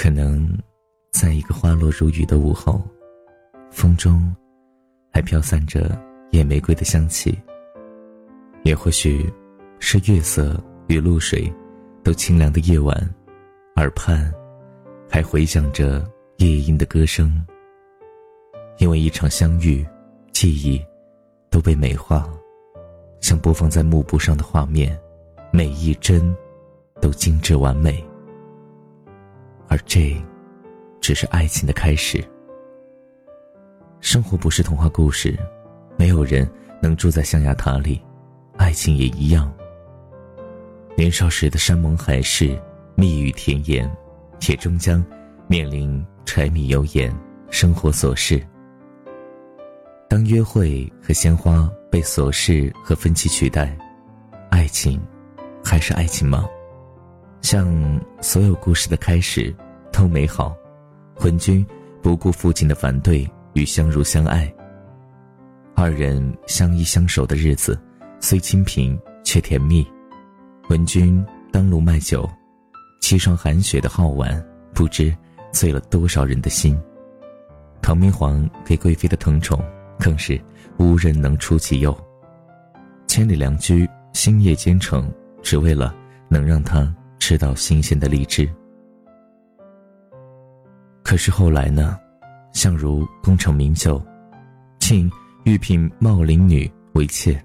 [0.00, 0.48] 可能，
[1.10, 2.80] 在一个花落如雨的午后，
[3.68, 4.32] 风中
[5.12, 6.00] 还飘散着
[6.30, 7.36] 野玫瑰的香气。
[8.62, 9.28] 也或许，
[9.80, 10.56] 是月色
[10.86, 11.52] 与露水
[12.04, 12.96] 都清凉的夜晚，
[13.74, 14.32] 耳畔
[15.10, 17.44] 还回响着夜莺的歌声。
[18.78, 19.84] 因为一场相遇，
[20.30, 20.80] 记忆
[21.50, 22.32] 都被美化，
[23.20, 24.96] 像播放在幕布上的画面，
[25.50, 26.32] 每一帧
[27.00, 28.06] 都精致完美。
[29.68, 30.16] 而这，
[31.00, 32.24] 只是爱情的开始。
[34.00, 35.38] 生活不是童话故事，
[35.96, 36.48] 没有人
[36.80, 38.00] 能住在象牙塔里，
[38.56, 39.52] 爱情也一样。
[40.96, 42.58] 年少时的山盟海誓、
[42.94, 43.90] 蜜语甜言，
[44.48, 45.04] 也终将
[45.46, 47.14] 面临柴米油盐、
[47.50, 48.42] 生活琐事。
[50.08, 53.76] 当约会和鲜花被琐事和分歧取代，
[54.50, 55.00] 爱情
[55.62, 56.48] 还是爱情吗？
[57.40, 59.54] 像所有故事的开始
[59.92, 60.54] 都美好，
[61.14, 61.64] 昏君
[62.02, 64.52] 不顾父亲的反对与相濡相爱。
[65.74, 67.78] 二人相依相守的日子
[68.20, 69.86] 虽清贫却甜蜜。
[70.62, 72.28] 昏君当路卖酒，
[73.00, 74.44] 凄霜寒雪的好玩，
[74.74, 75.14] 不知
[75.52, 76.78] 醉了多少人的心。
[77.80, 79.62] 唐明皇给贵妃的疼宠。
[80.00, 80.40] 更是
[80.76, 81.92] 无人能出其右。
[83.08, 85.92] 千里良驹，星夜兼程，只为了
[86.28, 86.94] 能让她
[87.28, 88.48] 吃到新鲜的荔枝。
[91.02, 91.98] 可是后来呢？
[92.54, 94.02] 相如功成名就，
[94.80, 95.12] 庆
[95.44, 97.38] 御聘茂陵女为妾。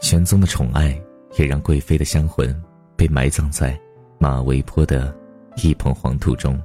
[0.00, 1.00] 玄宗的宠爱
[1.38, 2.52] 也让贵妃的香魂
[2.96, 3.80] 被埋葬在
[4.18, 5.16] 马嵬坡的
[5.62, 6.60] 一捧黄土中。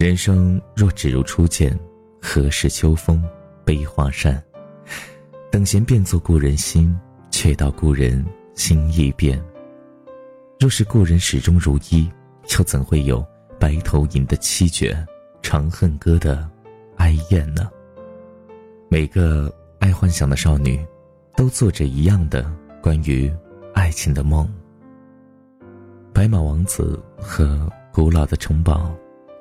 [0.00, 1.78] 人生若只如初见。
[2.20, 3.22] 何事秋风
[3.64, 4.42] 悲画扇？
[5.48, 6.92] 等闲变作故人心，
[7.30, 9.40] 却道故人心易变。
[10.58, 12.10] 若是故人始终如一，
[12.56, 13.24] 又怎会有
[13.60, 15.06] 白头吟的凄绝，
[15.42, 16.48] 长恨歌的
[16.96, 17.68] 哀艳呢？
[18.88, 20.82] 每个爱幻想的少女，
[21.36, 22.50] 都做着一样的
[22.82, 23.30] 关于
[23.74, 24.50] 爱情的梦。
[26.14, 28.90] 白马王子和古老的城堡，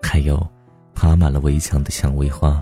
[0.01, 0.45] 还有
[0.93, 2.61] 爬满了围墙的蔷薇花。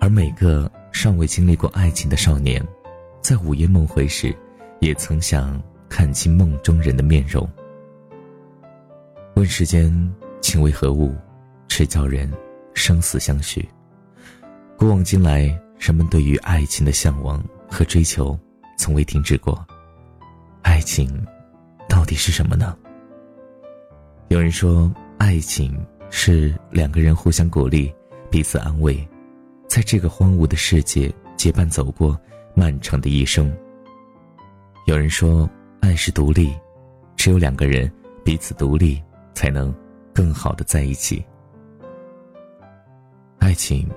[0.00, 2.66] 而每个尚未经历过爱情的少年，
[3.20, 4.34] 在午夜梦回时，
[4.80, 7.48] 也曾想看清梦中人的面容。
[9.34, 9.92] 问世间
[10.40, 11.14] 情为何物，
[11.68, 12.30] 只叫人
[12.74, 13.68] 生死相许。
[14.76, 15.44] 古往今来，
[15.78, 18.38] 人们对于爱情的向往和追求，
[18.76, 19.64] 从未停止过。
[20.62, 21.24] 爱情，
[21.88, 22.76] 到底是什么呢？
[24.28, 27.92] 有人说，爱情是两个人互相鼓励，
[28.30, 29.08] 彼此安慰。
[29.66, 32.18] 在这个荒芜的世界结伴走过
[32.54, 33.54] 漫长的一生。
[34.86, 35.48] 有人说，
[35.80, 36.54] 爱是独立，
[37.16, 37.90] 只有两个人
[38.24, 39.02] 彼此独立，
[39.34, 39.74] 才能
[40.12, 41.24] 更好的在一起。
[43.38, 43.88] 爱情，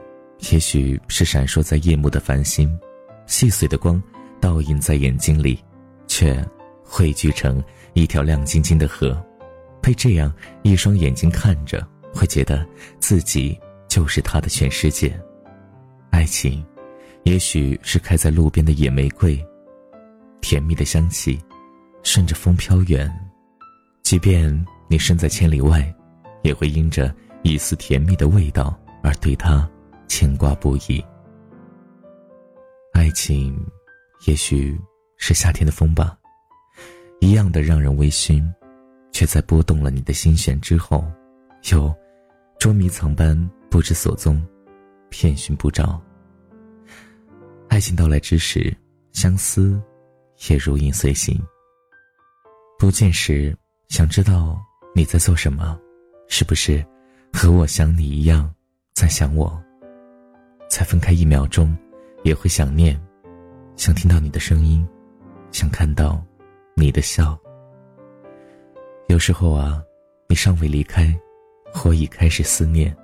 [0.51, 2.79] 也许是闪烁在夜幕的繁星，
[3.25, 4.01] 细碎的光
[4.39, 5.59] 倒映在眼睛里，
[6.07, 6.43] 却
[6.83, 9.21] 汇聚成一条亮晶晶的河。
[9.81, 10.31] 被这样
[10.61, 12.65] 一双眼睛看着，会觉得
[12.99, 15.19] 自己就是他的全世界。
[16.11, 16.63] 爱情，
[17.23, 19.43] 也许是开在路边的野玫瑰，
[20.39, 21.41] 甜蜜的香气，
[22.03, 23.11] 顺着风飘远。
[24.03, 25.93] 即便你身在千里外，
[26.43, 27.13] 也会因着
[27.43, 29.69] 一丝甜蜜的味道而对他
[30.07, 31.03] 牵挂不已。
[32.93, 33.57] 爱情，
[34.27, 34.77] 也许
[35.17, 36.17] 是夏天的风吧，
[37.21, 38.43] 一样的让人微醺，
[39.11, 41.09] 却在拨动了你的心弦之后，
[41.71, 41.93] 又
[42.59, 44.45] 捉迷藏般不知所踪，
[45.09, 46.01] 遍寻不着。
[47.69, 48.75] 爱情到来之时，
[49.13, 49.81] 相思
[50.49, 51.41] 也如影随形。
[52.81, 53.55] 不见时，
[53.89, 54.59] 想知道
[54.95, 55.79] 你在做什么，
[56.27, 56.83] 是不是
[57.31, 58.51] 和我想你一样
[58.95, 59.55] 在想我？
[60.67, 61.77] 才分开一秒钟，
[62.23, 62.99] 也会想念，
[63.75, 64.83] 想听到你的声音，
[65.51, 66.19] 想看到
[66.75, 67.37] 你的笑。
[69.09, 69.79] 有时候啊，
[70.27, 71.15] 你尚未离开，
[71.85, 72.97] 我已开始思念。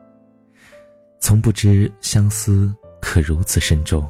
[1.20, 4.10] 从不知相思可如此深重。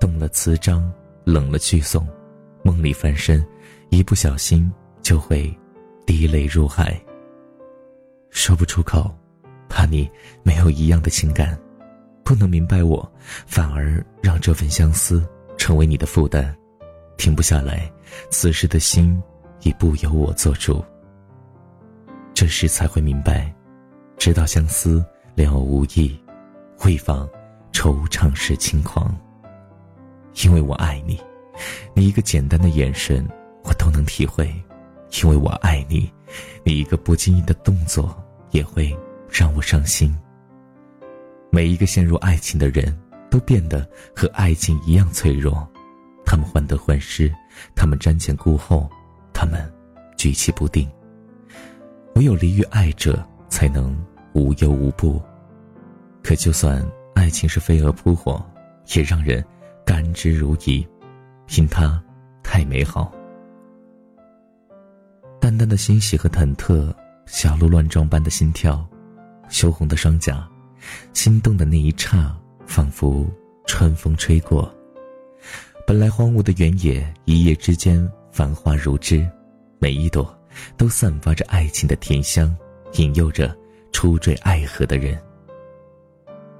[0.00, 0.90] 动了词章，
[1.22, 2.02] 冷了句诵，
[2.64, 3.46] 梦里翻身，
[3.90, 4.70] 一不小心
[5.02, 5.52] 就会
[6.06, 6.98] 滴泪入海。
[8.30, 9.12] 说不出口，
[9.68, 10.08] 怕你
[10.42, 11.58] 没有一样的情感，
[12.22, 13.10] 不能明白我，
[13.46, 15.28] 反而让这份相思
[15.58, 16.54] 成为你的负担，
[17.16, 17.90] 停不下来。
[18.30, 19.20] 此时的心
[19.62, 20.82] 已不由我做主。
[22.32, 23.52] 这时才会明白，
[24.16, 25.04] 直到相思
[25.34, 26.18] 了无益，
[26.76, 27.28] 会放
[27.72, 29.14] 惆怅是轻狂。
[30.44, 31.20] 因为我爱你，
[31.92, 33.28] 你一个简单的眼神，
[33.80, 34.44] 都能体会；
[35.22, 36.12] 因为我爱你，
[36.62, 38.14] 你一个不经意的动作
[38.50, 38.94] 也会
[39.30, 40.14] 让我伤心。
[41.50, 42.94] 每一个陷入爱情的人
[43.30, 45.66] 都变得和爱情一样脆弱，
[46.26, 47.32] 他们患得患失，
[47.74, 48.86] 他们瞻前顾后，
[49.32, 49.72] 他们
[50.14, 50.86] 举棋不定。
[52.16, 53.96] 唯有离于爱者，才能
[54.34, 55.22] 无忧无怖。
[56.22, 58.44] 可就算爱情是飞蛾扑火，
[58.94, 59.42] 也让人
[59.86, 60.86] 甘之如饴，
[61.56, 61.98] 因它
[62.42, 63.10] 太美好。
[65.50, 66.94] 淡淡的欣喜和忐忑，
[67.26, 68.88] 小鹿乱撞般的心跳，
[69.48, 70.48] 羞红的双颊，
[71.12, 72.32] 心动的那一刹，
[72.68, 73.28] 仿佛
[73.66, 74.72] 春风吹过。
[75.84, 79.28] 本来荒芜的原野，一夜之间繁花如织，
[79.80, 80.32] 每一朵
[80.76, 82.56] 都散发着爱情的甜香，
[82.92, 83.52] 引诱着
[83.90, 85.20] 初坠爱河的人。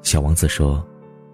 [0.02, 0.84] 小王子说：“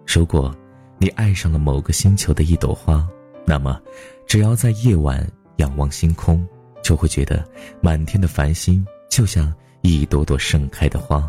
[0.06, 0.54] 如果
[0.98, 3.08] 你爱上了某个星球的一朵花，
[3.46, 3.80] 那么，
[4.26, 5.26] 只要在夜晚
[5.56, 6.46] 仰望星空。”
[6.86, 7.44] 就会觉得
[7.80, 9.52] 满天的繁星就像
[9.82, 11.28] 一朵朵盛开的花。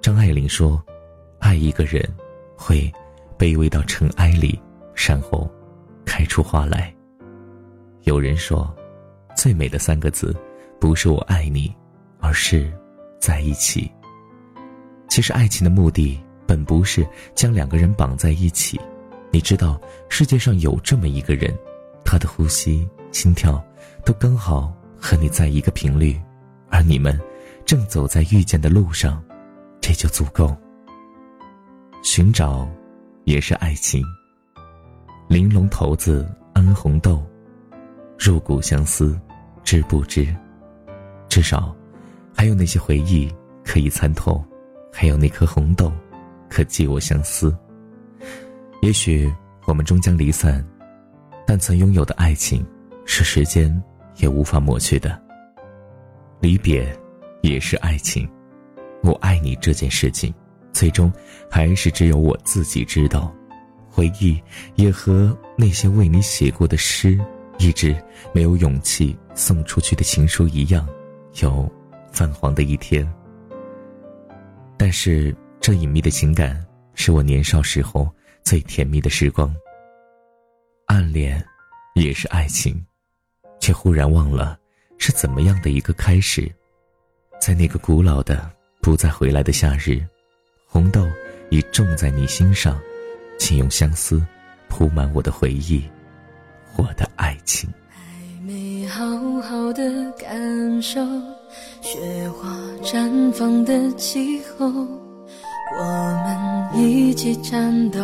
[0.00, 0.84] 张爱玲说
[1.38, 2.02] ：“爱一个人，
[2.56, 2.92] 会
[3.38, 4.60] 卑微到尘埃里，
[4.92, 5.48] 然后
[6.04, 6.92] 开出花来。”
[8.02, 8.68] 有人说，
[9.36, 10.34] 最美的三个字，
[10.80, 11.72] 不是我爱你，
[12.18, 12.68] 而是
[13.20, 13.88] 在一起。
[15.08, 18.80] 其实，爱情的目的本不是将两个人绑在一起。
[19.30, 21.56] 你知道，世界上有这么一个人，
[22.04, 23.64] 他的呼吸、心跳。
[24.06, 26.16] 都刚好和你在一个频率，
[26.70, 27.20] 而你们
[27.64, 29.20] 正走在遇见的路上，
[29.80, 30.56] 这就足够。
[32.04, 32.68] 寻找
[33.24, 34.00] 也是爱情。
[35.26, 37.20] 玲珑骰子安红豆，
[38.16, 39.20] 入骨相思
[39.64, 40.24] 知不知？
[41.28, 41.74] 至少
[42.32, 43.28] 还有那些回忆
[43.64, 44.40] 可以参透，
[44.92, 45.92] 还有那颗红豆
[46.48, 47.52] 可寄我相思。
[48.82, 49.28] 也许
[49.64, 50.64] 我们终将离散，
[51.44, 52.64] 但曾拥有的爱情
[53.04, 53.82] 是时间。
[54.16, 55.20] 也无法抹去的。
[56.40, 56.86] 离别，
[57.42, 58.28] 也是爱情。
[59.02, 60.34] 我爱你这件事情，
[60.72, 61.12] 最终
[61.50, 63.32] 还是只有我自己知道。
[63.88, 64.38] 回忆
[64.74, 67.18] 也和那些为你写过的诗，
[67.58, 67.96] 一直
[68.32, 70.86] 没有勇气送出去的情书一样，
[71.40, 71.70] 有
[72.12, 73.10] 泛黄的一天。
[74.76, 78.06] 但是这隐秘的情感，是我年少时候
[78.42, 79.54] 最甜蜜的时光。
[80.86, 81.42] 暗恋，
[81.94, 82.84] 也是爱情。
[83.66, 84.56] 却忽然忘了，
[84.96, 86.48] 是怎么样的一个开始。
[87.40, 88.48] 在那个古老的、
[88.80, 90.00] 不再回来的夏日，
[90.68, 91.04] 红豆
[91.50, 92.78] 已种在你心上，
[93.40, 94.24] 请用相思
[94.68, 95.82] 铺满我的回忆，
[96.76, 97.68] 我的爱情。
[97.90, 99.04] 还没好
[99.40, 101.04] 好的感受
[101.80, 104.68] 雪花绽放的气候，
[105.76, 107.98] 我们一起战斗，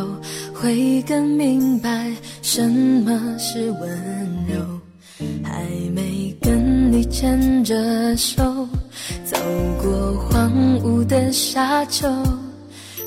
[0.52, 2.12] 会更明白
[2.42, 3.88] 什么是温
[4.48, 4.81] 柔。
[5.42, 5.64] 还
[5.94, 8.42] 没跟你牵着手
[9.24, 9.36] 走
[9.82, 12.08] 过荒芜的沙丘，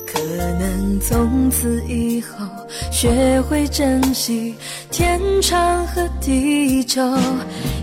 [0.06, 0.20] 可
[0.58, 2.46] 能从此以后
[2.90, 4.54] 学会珍惜
[4.90, 7.02] 天长和地久。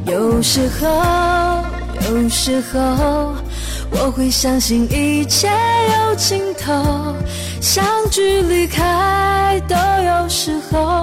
[0.06, 1.64] 有时候，
[2.10, 3.34] 有时候
[3.92, 6.74] 我会相信一切有尽头，
[7.62, 11.03] 相聚离开都有时候。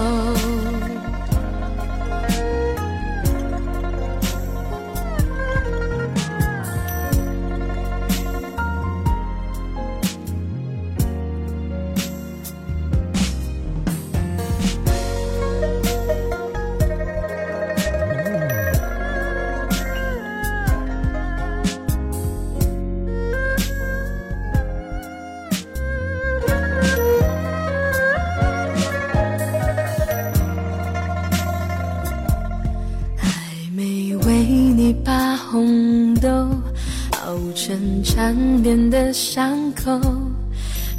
[39.13, 39.91] 伤口，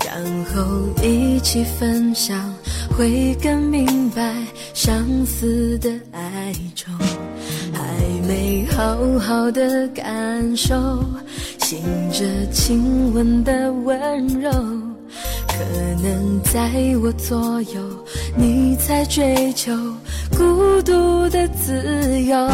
[0.05, 0.23] 然
[0.55, 0.63] 后
[1.03, 2.53] 一起分享，
[2.97, 4.35] 会更明白
[4.75, 6.91] 相思的哀愁。
[7.73, 7.83] 还
[8.27, 11.03] 没好好的感受，
[11.59, 14.51] 醒着亲吻的温柔，
[15.49, 15.57] 可
[16.03, 16.71] 能在
[17.03, 17.81] 我左右，
[18.37, 19.73] 你在追求
[20.37, 22.51] 孤独的自由。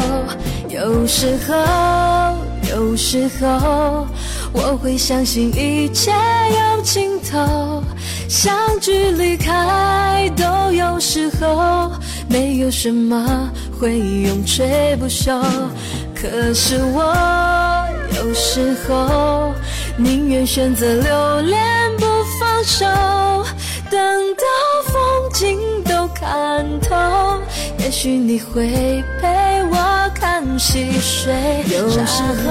[0.69, 2.37] 有时候，
[2.71, 4.07] 有时候。
[4.53, 7.83] 我会相信一切有尽头，
[8.29, 11.31] 相聚离开都有时。
[11.41, 11.91] 候，
[12.29, 15.41] 没有什么会永垂不朽。
[16.15, 17.15] 可是我
[18.17, 19.53] 有时候
[19.97, 21.63] 宁愿选择留恋
[21.97, 22.07] 不
[22.41, 22.85] 放手，
[23.89, 24.01] 等
[24.35, 24.45] 到
[24.91, 26.97] 风景都看透，
[27.79, 31.33] 也许你会陪我看细水
[31.71, 32.05] 长
[32.45, 32.51] 流，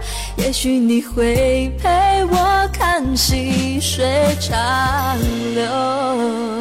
[0.41, 4.03] 也许你会陪我看细水
[4.39, 5.15] 长
[5.53, 6.60] 流。